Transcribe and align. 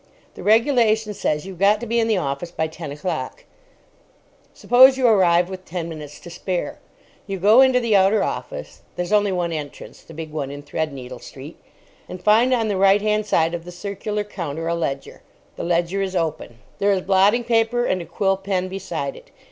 The 0.33 0.41
regulation 0.41 1.13
says 1.13 1.45
you've 1.45 1.59
got 1.59 1.79
to 1.79 1.85
be 1.85 1.99
in 1.99 2.07
the 2.07 2.17
office 2.17 2.49
by 2.49 2.65
ten 2.65 2.91
o'clock. 2.91 3.45
Suppose 4.51 4.97
you 4.97 5.07
arrive 5.07 5.47
with 5.47 5.63
ten 5.63 5.87
minutes 5.87 6.19
to 6.21 6.31
spare. 6.31 6.79
You 7.27 7.37
go 7.37 7.61
into 7.61 7.79
the 7.79 7.95
outer 7.95 8.23
office 8.23 8.81
(there's 8.95 9.11
only 9.13 9.31
one 9.31 9.51
entrance—the 9.53 10.11
big 10.15 10.31
one 10.31 10.49
in 10.49 10.63
Threadneedle 10.63 11.19
Street) 11.21 11.57
and 12.09 12.19
find 12.19 12.51
on 12.51 12.67
the 12.67 12.77
right 12.77 13.03
hand 13.03 13.27
side 13.27 13.53
of 13.53 13.63
the 13.63 13.71
circular 13.71 14.23
counter 14.23 14.67
a 14.67 14.73
ledger. 14.73 15.21
The 15.55 15.63
ledger 15.63 16.01
is 16.01 16.15
open: 16.15 16.57
there 16.79 16.91
is 16.93 17.01
blotting 17.03 17.43
paper 17.43 17.85
and 17.85 18.01
a 18.01 18.05
quill 18.05 18.37
pen 18.37 18.69
beside 18.69 19.15
it. 19.15 19.29